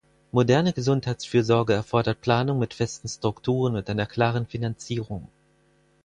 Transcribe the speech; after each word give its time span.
Moderne 0.31 0.73
Gesundheitsfürsorge 0.73 1.73
erfordert 1.73 2.21
Planung 2.21 2.57
mit 2.57 2.73
festen 2.73 3.07
Strukturen 3.07 3.75
und 3.75 3.87
einer 3.87 4.07
klaren 4.07 4.47
Finanzierung. 4.47 5.27